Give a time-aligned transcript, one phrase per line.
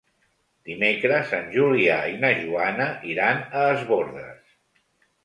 [0.69, 4.57] Dimecres en Julià i na Joana iran a Es Bòrdes.